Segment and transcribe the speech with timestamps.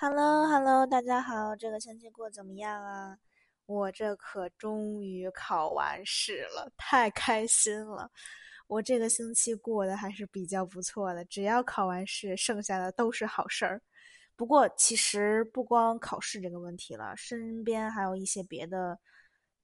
[0.00, 3.18] Hello，Hello，大家好，这个星期过怎么样啊？
[3.66, 8.08] 我这可终于考完试了，太开心了！
[8.68, 13.82] 我这个星期过得还是比较不错的，只要考完试，剩下的都是好事儿。
[14.36, 19.00] 不过，其实不光考试这个问题了，身边还有一些别的，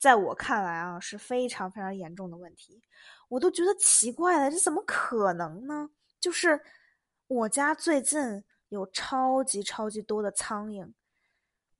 [0.00, 2.82] 在我看来啊是非常非常严重的问题，
[3.28, 5.90] 我都觉得奇怪了，这怎么可能呢？
[6.18, 6.60] 就是
[7.28, 8.42] 我家最近。
[8.74, 10.92] 有超级超级多的苍蝇，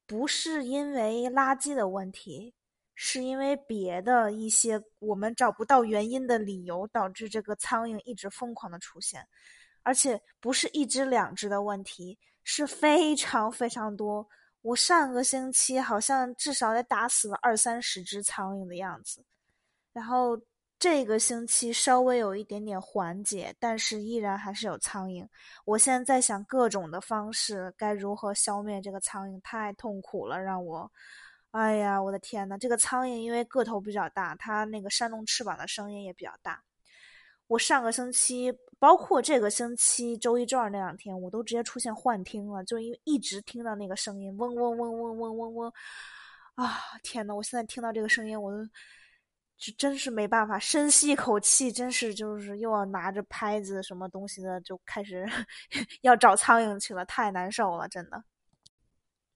[0.06, 2.54] 不是因为垃圾的问题，
[2.94, 9.26] 是因为别的一些我们找不到原因的理由导致这个苍蝇一直疯狂的出现，
[9.82, 14.26] 而且不是一只两只的问题，是非常非常多。
[14.62, 19.24] 我上个星期好像至少得打死了二三十只苍蝇的样子，
[19.92, 20.40] 然后。
[20.84, 25.26] 这个星期稍微有一点点缓解，但是依然还是有苍蝇。
[25.64, 29.40] 我现在在想各种的方式，该如何消灭这个苍蝇？
[29.40, 30.92] 太痛苦了，让我，
[31.52, 36.62] 哎呀，我的天呐，这个苍蝇因为个头比较大，它那个扇动翅膀的声音也比较大。
[37.46, 45.72] 我上个星期，包括这个星期周一、周二那两天，我都直接出现幻听了，就因为一直听到那个声音，嗡嗡嗡嗡嗡嗡嗡。
[46.56, 48.58] 啊，天呐，我现在听到这个声音，我都。
[49.56, 55.26] 就真是没办法，深吸一口气，真是就是又要拿着拍子什么东西的，就开始
[56.02, 58.22] 要找苍蝇去了，太难受了，真的。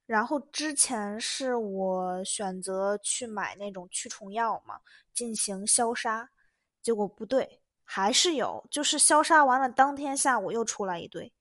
[0.07, 4.81] 然后之前是我选择去买那种驱虫药嘛，
[5.15, 6.29] 进行消杀，
[6.83, 11.33] 结果不对，还是有，就是消杀完了当天下午又出来一堆，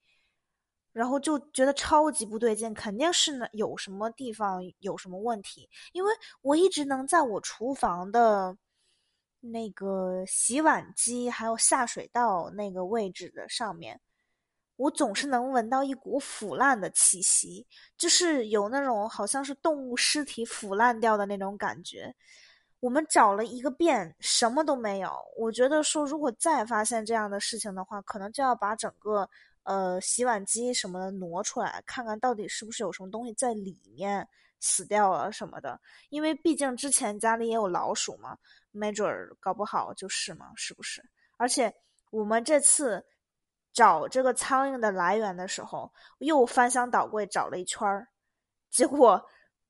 [0.93, 6.11] 然后就觉得超级不对劲，肯定是呢有什么地方有什么问题，因为
[6.41, 8.55] 我一直能在我厨房的。
[9.51, 13.99] 那个洗碗机还有下水道那个位置的上面，
[14.75, 17.65] 我总是能闻到一股腐烂的气息，
[17.97, 22.13] 就是有那种好像是动物尸体腐烂掉的那种感觉。
[22.79, 25.11] 我们找了一个遍，什么都没有。
[25.35, 29.27] 我觉得说，如果再发现这样的事情的话，可能就要把整个
[29.63, 34.27] 呃洗碗机什么的挪出来，看看到底是不是有什么东西在里面
[34.59, 35.81] 死掉了什么的。
[36.09, 38.37] 因为毕竟之前家里也有老鼠嘛。
[38.77, 41.03] 没准儿搞不好就是嘛，是不是？
[41.37, 41.73] 而且
[42.11, 43.05] 我们这次
[43.73, 48.07] 找这个苍蝇的来源的时候，又翻箱倒柜找了一圈儿，
[48.69, 49.23] 结果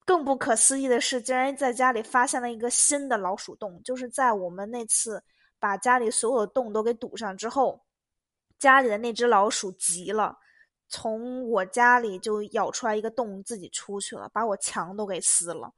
[0.05, 3.81] 更不可思议的是，竟然在家里发现了一个新的老鼠洞。
[3.83, 5.23] 就是在我们那次
[5.59, 7.83] 把家里所有的洞都给堵上之后，
[8.57, 10.37] 家里的那只老鼠急了，
[10.87, 15.73] 从我家里就咬出来一个洞，自己出去了，把我墙都给撕了。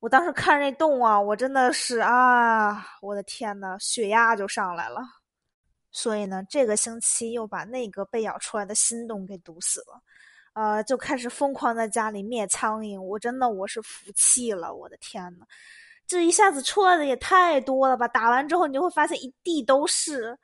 [0.00, 5.00] 我当时看那洞啊，我真的是啊，我的天呐，血压就上来了。
[5.90, 10.02] 所以呢，这个星期又把那个被咬出来的新洞给堵死了，
[10.52, 13.00] 呃，就开始疯狂在家里灭苍蝇。
[13.00, 15.46] 我真的我是服气了，我的天呐，
[16.06, 18.06] 这一下子出来的也太多了吧！
[18.06, 20.38] 打完之后，你就会发现一地都是。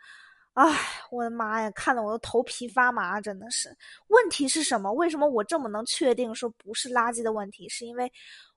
[0.55, 0.79] 唉，
[1.11, 3.75] 我的妈呀，看得我都头皮发麻，真的是。
[4.09, 4.91] 问题是什么？
[4.93, 7.69] 为什么我这么能确定说不是垃圾的问题？
[7.71, 8.11] 是因为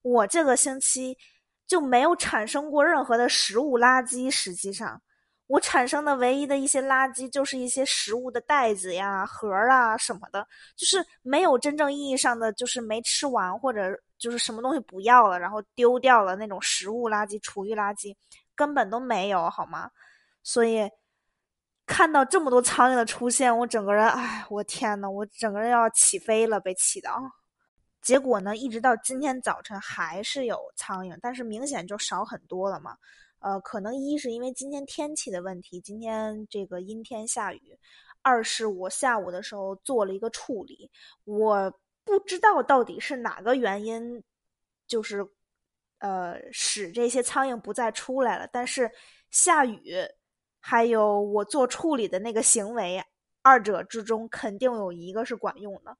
[0.06, 1.18] 我这个星期
[1.66, 4.30] 就没有产生过任何的食物垃圾。
[4.30, 5.02] 实际上，
[5.48, 18.16] 我产生的唯一的一些垃圾就是一些食物的袋子呀、盒啊什么的，就是没有真正意义上的就是没吃完或者就是什么东西不要了，然后丢掉了那种食物垃圾、厨余垃圾，
[18.56, 19.90] 根本都没有，好吗？
[20.44, 20.88] 所以。
[21.88, 27.22] 看到这么多苍蝇的出现，我整个人，哎，我天呐，我整个人要起飞了，被气的啊！
[28.06, 32.96] 结果呢，一直到今天早晨还是有苍蝇，但是明显就少很多了嘛。
[33.40, 37.76] 呃，可能一是因为今天天气的问题，今天这个阴天下雨；
[38.22, 40.90] 二是我下午的时候做了一个处理，
[41.24, 41.74] 我
[42.04, 44.24] 不知道到底是哪个原因，
[44.88, 45.28] 就是
[45.98, 48.48] 呃使这些苍蝇不再出来了。
[48.54, 48.90] 但是
[49.32, 49.96] 下雨。
[50.68, 53.00] 还有我做处理的那个行为，
[53.46, 55.96] 二者之中肯定有一个是管用的，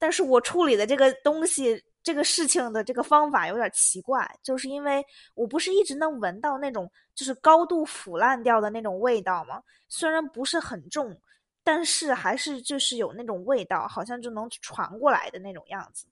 [0.00, 9.62] 但是我处理的这个东西，这个事情的这个方法有点奇怪，就是因为我不是一直能闻到那种就是高度腐烂掉的那种味道吗？
[9.88, 11.16] 虽然不是很重，
[11.62, 16.04] 但是还是就是有那种味道，好像就能传过来的那种样子。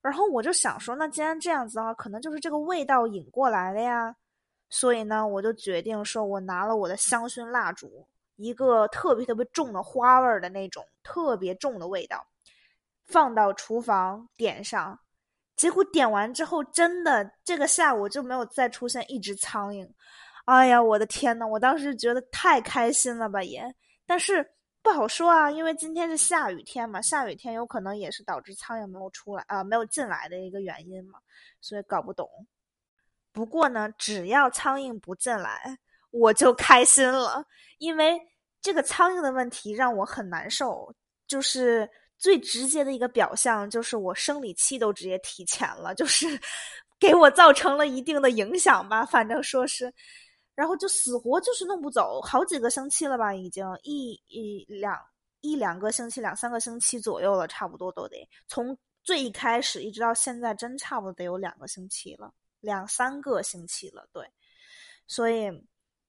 [0.00, 4.14] 然后我就想说，那既然这样子的话，可能就是这个味道引过来了呀。
[4.70, 8.06] 所以呢，我就决定说，我拿了我的香薰蜡烛，
[8.42, 12.26] 一个特别特别重的花味儿的那种，特别重的味道，
[13.04, 14.98] 放到厨房点上。
[15.54, 19.88] 结果点完之后，真的这个下午就没有再出现一只苍蝇。
[20.46, 23.62] 哎呀，我的天呐，我当时觉得太开心了吧也。
[24.04, 24.44] 但是
[24.82, 31.20] 不好说啊，因为今天是下雨天嘛，下雨天有可能也是导致苍蝇没有出来啊，没有进来的一个原因嘛，
[31.60, 32.28] 所以搞不懂。
[33.30, 35.78] 不过呢，只要苍蝇不进来，
[36.10, 37.46] 我就开心了，
[37.78, 38.20] 因为
[38.62, 40.90] 这个苍蝇的问题让我很难受，
[41.26, 41.86] 就是
[42.16, 46.40] 最直接的一个表象，就是我生理期都直接提前了，就是
[46.98, 49.92] 给我造成了一定的影响吧，反正说是。
[50.54, 54.96] 然后就死活就是弄不走，好几个星期了吧，已经一一两
[55.40, 62.30] 一两个星期，两三个星期左右了，差不多都得从最一开始一直到现在，真差不多得有两个星期了，
[62.60, 64.30] 两三个星期了，对，
[65.06, 65.50] 所以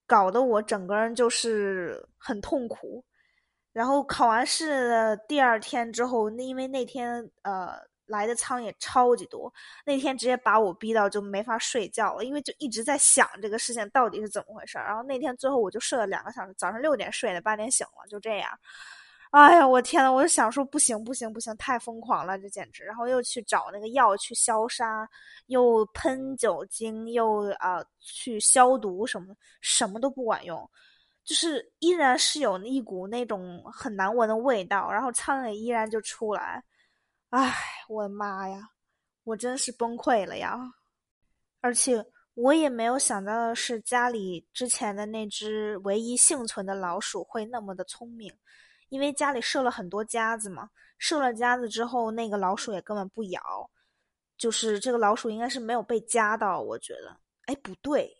[0.06, 3.04] 搞得我整个人就是很痛苦。
[3.72, 7.74] 然后考完试的第二天之后，那因为那天呃。
[8.08, 9.52] 来的苍蝇超级多，
[9.86, 14.78] 那天直接把我逼到就没法睡觉了，因为就一直在想这个事情到底是怎么回事。
[14.78, 18.52] 然后那天最后我就睡了两个小时，早上六点睡的，八点醒了，就这样。
[19.34, 22.84] 哎呀，我天呐，我就想说不行不行不行，太疯狂了，这简直。
[22.84, 25.10] 然后又去找那个药去消杀，
[25.48, 30.70] 又喷酒精，又啊去消毒什么，什么都不管用，
[31.24, 36.64] 就是依然是有一股那种很难闻的味道，然后苍蝇依然就出来。
[37.32, 37.52] 唉，
[37.90, 38.70] 我的妈呀，
[39.24, 40.60] 我真是崩溃了呀！
[41.62, 48.32] 而且我也没有想到的是，家里之前的那只唯一幸存的老鼠会那么的聪明，
[48.94, 50.69] 因为家里设了很多夹子嘛，
[51.00, 53.42] 设了夹子之后，那个老鼠也根本不咬，
[54.38, 57.18] 就是这个老鼠应该是没有被夹到，我觉得。
[57.48, 58.16] 哎，不对，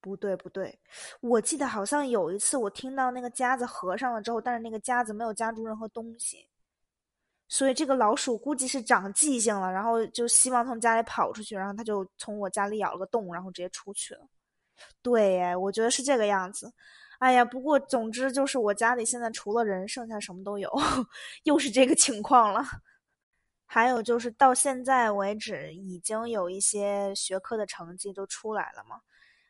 [0.00, 0.80] 不对，不对，
[1.20, 6.48] 我记得好像有一次我听到那个夹子合上了之后，但是那个夹子没有夹住任何东西。
[7.46, 14.26] 所以这个老鼠估计是长记性了，然后就希望从家里跑出去，然后它就从我家里咬了个洞，然后直接出去了。
[15.02, 16.72] 对，我觉得是这个样子。
[17.18, 20.70] 哎呀，不过总之就是我家里现在除了人，剩下什么都有，
[21.44, 22.62] 又是这个情况了。
[23.66, 29.00] 还有就是到现在为止，已经有一些学科的成绩都出来了嘛。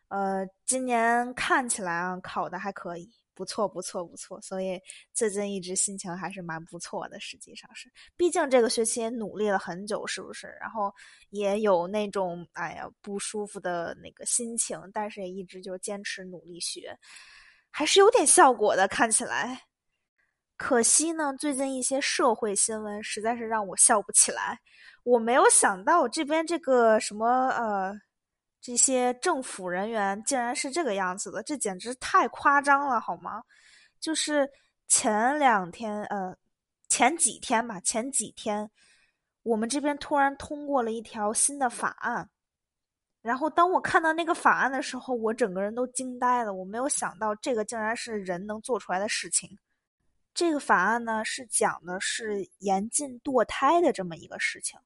[0.08, 3.10] 呃，今年看起来啊，考的还可以。
[3.34, 4.80] 不错，不错，不错，所以
[5.14, 7.20] 最近一直心情还是蛮不错的。
[7.20, 10.48] 实际上是，毕竟这个学期也努力了很久，是不是？
[10.60, 10.92] 然后
[11.30, 16.98] 也有那种哎呀不舒服的那个心情，但是也一直就坚持努力学，
[17.70, 18.86] 还是有点效果的。
[18.88, 19.62] 看起来，
[20.56, 24.58] 可惜呢，最近一些社会新闻实在是让我笑不起来。
[25.04, 27.94] 我没有想到这边这个什么呃。
[28.60, 33.40] 这些政府人员竟然是这个样子的，这简直太夸张了，好吗？
[34.00, 34.50] 就是
[34.88, 36.36] 前两天，呃，
[36.88, 38.68] 前几天吧，前几天，
[39.44, 42.28] 我们这边突然通过了一条新的法案，
[43.20, 46.54] 然后当我看到那个法案的时候，我整个人都惊呆了。
[46.54, 49.58] 我没有想到这个竟然是人能做出来的事情。
[50.32, 54.78] 这个法案呢，是讲的是严禁堕胎的这么一个事情。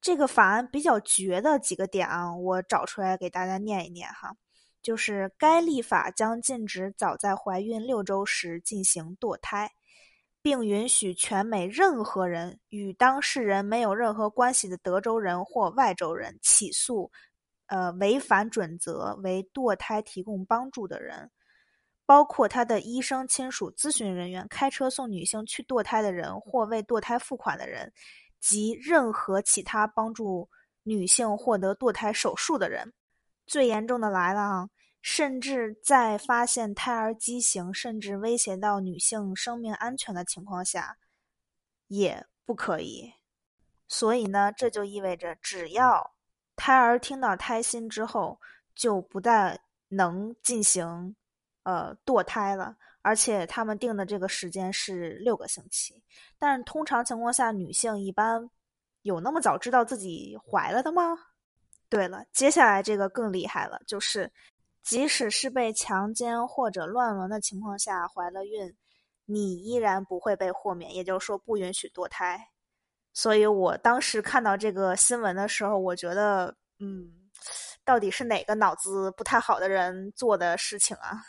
[0.00, 4.34] 这个法案比较绝的几个点啊，我找出来给大家念一念哈。
[4.82, 9.70] 就是该立法将禁止早在怀孕六周时进行堕胎，
[10.42, 17.12] 并允许全美任何人与当事人没有任何关系的德州人或外州人起诉，
[17.72, 21.30] 呃，违反准则为堕胎提供帮助的人，
[22.04, 27.90] 包括他的医生、亲属、咨询人员、开车送女性去堕胎的人或为堕胎付款的人。
[28.42, 30.50] 及任何其他帮助
[30.82, 32.92] 女性获得堕胎手术的人，
[33.46, 34.68] 最严重的来了啊！
[35.00, 40.98] 甚至在发现胎儿畸形，甚至威胁到女性生命安全的情况下，
[41.86, 43.12] 也不可以。
[43.86, 46.11] 所以呢，这就意味着，只要
[46.62, 48.38] 胎儿听到胎心之后，
[48.76, 51.16] 就不再能进行
[51.64, 52.76] 呃堕胎了。
[53.00, 56.00] 而且他们定的这个时间是六个星期，
[56.38, 58.48] 但是通常情况下，女性一般
[59.02, 61.18] 有那么早知道自己怀了的吗？
[61.88, 64.30] 对了，接下来这个更厉害了，就是
[64.84, 68.72] 即使是被强奸或者乱伦的情况下怀了孕，
[69.24, 72.51] 你依然不会被豁免，也就是说不允许堕胎。
[73.12, 77.12] 所以我当时看到这个新闻的时候，我觉得，嗯，
[77.84, 81.20] 到底是哪个脑子不太好的人做的事情啊？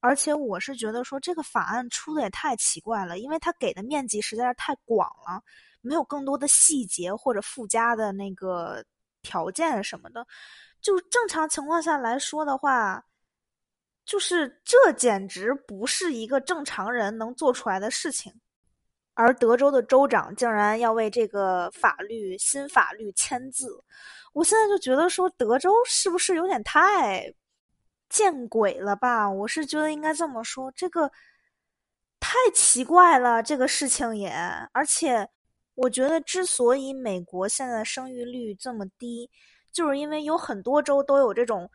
[0.00, 5.42] 而且我是觉得说这个法案出的也太奇怪了，因为它给的面积实在是太广了，
[5.80, 8.84] 没有更多的细节或者附加的那个
[9.22, 10.26] 条件什么的。
[10.82, 13.02] 就正常情况下来说的话，
[14.04, 18.30] 就是这简直不是一个正常人能做出来的事情。
[19.14, 23.82] 而德州的州长竟然要为这个法律新法律签字，
[24.32, 27.32] 我现在就觉得说德州是不是有点太……
[28.10, 29.28] 见鬼了吧！
[29.28, 31.10] 我是觉得应该这么说，这个
[32.20, 34.30] 太奇怪了，这个事情也，
[34.72, 35.28] 而且
[35.74, 39.28] 我觉得之所以美国现在生育率这么低，
[39.72, 41.68] 就是因为有很多州都有这种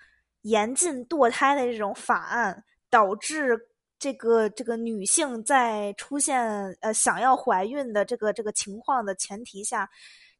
[0.44, 3.69] 严禁堕胎的这种法案，导致
[4.00, 6.42] 这个这个女性在出现
[6.82, 9.88] 呃想要怀孕的这个这个情况的前提下，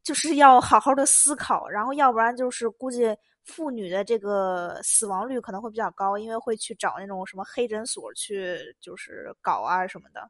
[0.04, 3.16] 就是要好好的思考，然后要不然就是估计。
[3.46, 10.30] 妇女的这个死亡率可能会比较高，因为会去找那种什么黑诊所去，就是搞啊什么的。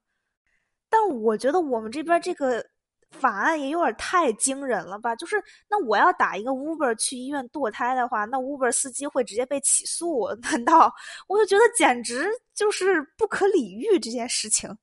[0.90, 2.66] 但我觉得我们这边这个
[3.12, 5.16] 法案也有点太惊人了吧？
[5.16, 10.30] 就是那我要打一个 Uber 去医院堕胎的话，那 Uber 司机会直接被起诉？
[10.44, 10.94] 难道？
[11.28, 14.76] 我就觉得简直就是不可理喻这件事情。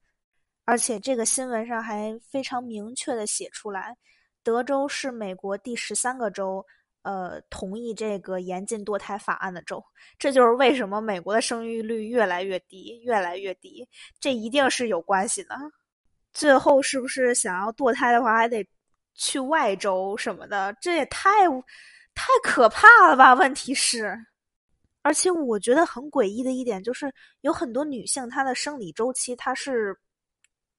[0.64, 3.97] 而且这个新闻上还非常明确的写出来，
[4.42, 6.64] 德州是美国第十三个州。
[7.02, 9.80] 呃，同意这个严禁堕胎法案的州，
[10.18, 13.88] 这就是为什么美国的生育率越来越低，越来越低。
[14.18, 15.54] 这一定是有关系的。
[16.36, 18.62] 最后是不是想要堕胎的话，还得
[19.14, 20.70] 去外州什么的？
[20.82, 21.30] 这也太
[22.14, 23.32] 太可怕了吧？
[23.32, 24.14] 问题是，
[25.00, 29.96] 而且我觉得很诡异的一点就是，有很多女性她的生理周期，她是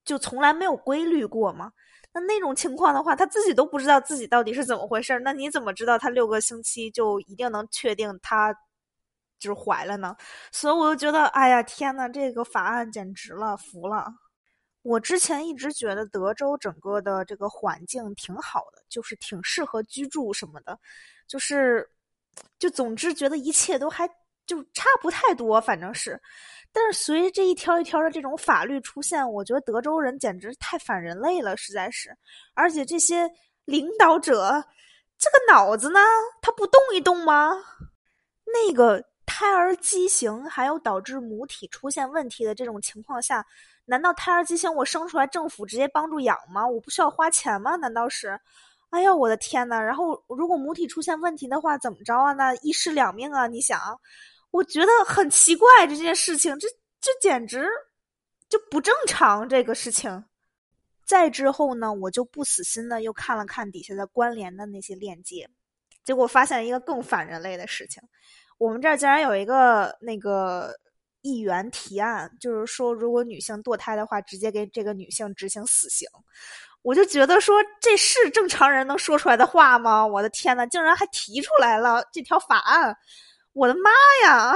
[0.04, 1.72] 就从来没有规律过吗？
[2.12, 8.54] 那那种情况的话，她自己都不知道自己到底是怎么回事那你怎么知道她六个星期就一定能确定她
[9.40, 10.14] 就是怀了呢？
[10.52, 14.06] 所以我就觉得，哎呀，天呐，这个法案简直了，服了！
[14.88, 20.80] 我之前一直觉得德州整个的这个环境挺好的，就是挺适合居住什么的，
[21.26, 21.86] 就是
[22.58, 24.08] 就总之觉得一切都还
[24.46, 26.18] 就差不太多，反正是。
[26.72, 32.16] 但是随着这一条一条的这种法律出现，我觉得德州人简直太反人类了，实在是。
[32.54, 33.30] 而且这些
[33.66, 34.64] 领导者，
[35.18, 36.00] 这个脑子呢，
[36.40, 37.50] 他不动一动吗？
[38.46, 43.44] 那个胎儿畸形，还有导致母体出现问题的这种情况下，
[43.88, 46.66] 难道胎儿畸形我生出来政府直接帮助养吗？
[46.68, 47.74] 我不需要花钱吗？
[47.76, 48.38] 难道是？
[48.90, 49.78] 哎呀，我的天呐！
[49.78, 52.32] 然后如果母体出现问题的话，怎么着啊？
[52.32, 53.46] 那一尸两命啊！
[53.46, 53.78] 你想？
[54.50, 56.68] 我觉得很奇怪，这件事情，这
[57.00, 57.66] 这简直
[58.48, 59.48] 就不正常。
[59.48, 60.24] 这个事情，
[61.04, 65.48] 再之后呢，我就不死心的又看了看底下的关联的那些链接，
[66.04, 68.02] 结果发现一个更反人类的事情。
[68.56, 70.74] 我们这儿竟然有一个那个
[71.22, 76.08] 议员提案，就是说，如果女性堕胎的话，直接给这个女性执行死刑。
[76.82, 80.06] 我就觉得说，这是正常人能说出来的话吗？
[80.06, 82.96] 我的天呐，竟然还提出来了这条法案！
[83.52, 83.90] 我的妈
[84.22, 84.54] 呀！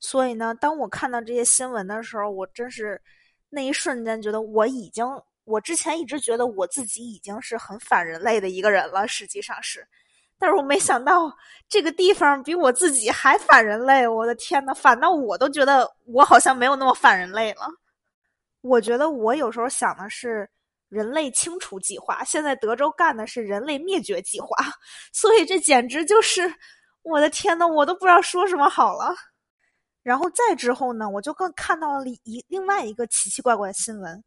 [0.00, 3.00] 所以呢，当我看到这些新闻的时候，我真是
[3.48, 5.06] 那一瞬间觉得我已经，
[5.44, 9.86] 我之前一直觉得我自己已经是很反人类的一个人了，实际上是，
[10.40, 11.30] 但是我没想到
[11.68, 14.08] 这个地方比我自己还反人类。
[14.08, 17.68] 我的天呐，反倒我都觉得我好像没有那么反人类了。
[18.62, 20.48] 我觉得我有时候想的是
[20.88, 24.48] 人类清除计划，现在德州干的是人类灭绝计划，
[25.12, 26.52] 所以这简直就是。
[27.02, 29.14] 我的天呐，我都不知道说什么好了。
[30.02, 34.22] 然后再之后呢，我就更看到了一另外一个奇奇怪怪的新闻，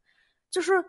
[0.50, 0.84] 就是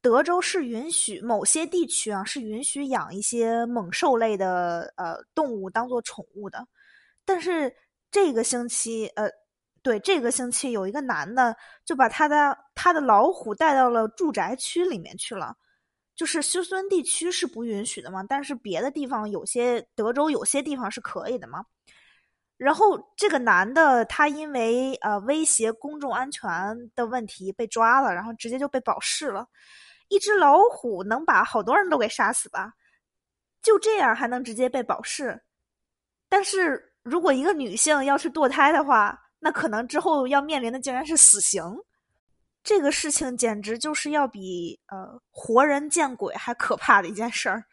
[0.00, 6.66] 德州是允许某些地区啊是允许养一些猛兽类的呃动物当做宠物的，
[7.24, 7.74] 但是
[8.10, 9.28] 这个星期呃，
[9.82, 15.56] 对这个星期有一个男的就把他的他的老虎带到了住宅区里面去了。
[16.14, 21.64] 就是休斯顿地区是不允许的嘛，但是别的地方有些德州有些地方是可以的嘛。
[22.58, 26.50] 然后这个男的他因为呃威胁公众安全
[26.94, 29.46] 的问题被抓了，然后直接就被保释了。
[30.08, 32.72] 一只老虎能把好多人都给杀死吧？
[33.62, 35.40] 就这样还能直接被保释？
[36.28, 41.62] 但是如果一个女性要是堕胎的话，那可能之后要面临的竟然是死刑。
[42.64, 47.64] 这个事情简直就是要比呃活人见鬼还可怕的一件事儿，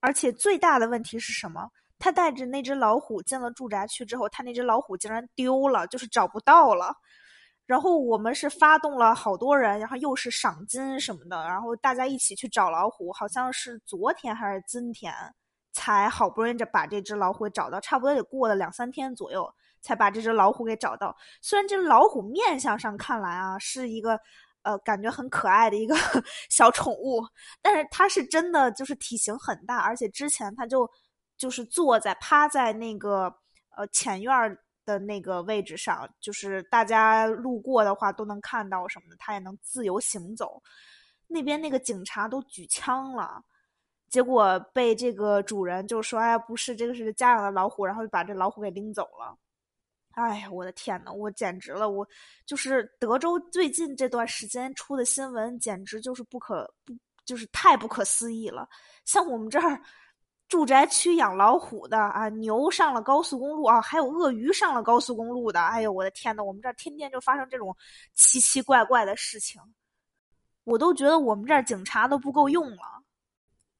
[0.00, 1.68] 而且最大的问题是什么？
[1.98, 6.94] 他带着那只老虎进了住宅区之后，他那只老虎竟然丢了，就是找不到了。
[7.66, 13.12] 然后我们是发动了好多人，然后又是赏金什么的，然后大家一起去找老虎。
[13.12, 15.12] 好像是昨天还是今天，
[15.72, 19.52] 才好不容易这把这只老虎找到，差不多也过了两三天左右。
[19.80, 21.16] 才把这只老虎给找到。
[21.40, 24.18] 虽然这老虎面相上看来啊是一个，
[24.62, 25.94] 呃，感觉很可爱的一个
[26.50, 27.22] 小宠物，
[27.62, 30.90] 但是它是真的就是体型很大，而且之前它就
[31.38, 33.34] 就是坐在趴在那个
[33.76, 40.62] 呃前院的那个位置上，就是大家路过的话都能看到什么的，它也能自由行走。
[41.26, 43.42] 那边那个警察都举枪了，
[44.08, 49.36] 结果被这个主人就说：“哎，不是，这个是家养的老虎。”然后就把这老虎给拎走了。
[50.12, 51.88] 哎呀，我的天呐，我简直了！
[51.88, 52.04] 我
[52.44, 56.92] 就是德州最近这段时间出的新闻，简直就是不可不，
[57.24, 58.68] 就是太不可思议了。
[59.04, 59.80] 像我们这儿
[60.48, 65.60] 住宅区养老虎的啊，牛上了高速公路啊，还有鳄鱼上了高速公路的。
[65.60, 67.76] 哎呦，我的天呐，我们这儿天天就发生这种
[68.14, 69.60] 奇奇怪怪的事情，
[70.64, 73.02] 我都觉得我们这儿警察都不够用了。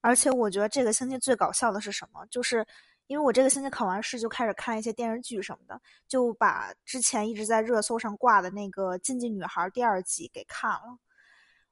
[0.00, 2.24] 而且我觉得这个星期最搞笑的是什么？
[2.26, 2.66] 就是。
[3.08, 10.98] 因为我这个星期考完试就开始看一些电视剧什么的，就把之前一直在热搜上挂的那个《禁忌女孩》第二季给看了。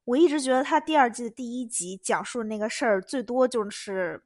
[0.04, 4.24] 我一直觉得它第二季的第一集讲述的那个事儿，最多就是，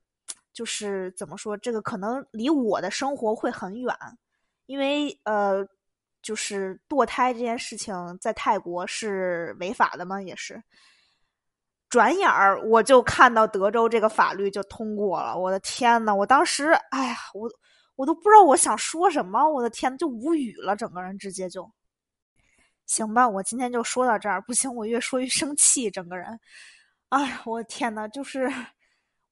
[0.53, 3.95] 就是怎么说，这个可能离我的生活会很远，
[4.67, 5.67] 因为呃，
[6.23, 10.63] 就是堕胎这件事情在泰国是违法的嘛，也是。
[11.89, 17.51] 转眼儿我就看到德州这个法律就通过了，我的天呐，我当时，哎呀，我
[17.97, 21.69] 我都不知道我想说什么，我的天，就无语了，整个人直接就。
[22.87, 26.39] 行吧，我今天就说到这儿，不行，我越说越生气，整个人。
[27.09, 28.49] 哎呀，我的天呐，就是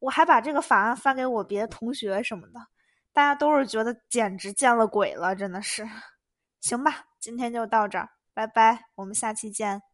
[0.01, 2.61] 我还把这个法案发给我别的同学什么的，
[3.13, 5.89] 大家都是觉得简直见了鬼了，真的是。
[6.61, 9.88] 行吧，今天就到这儿，拜拜，我们下期见。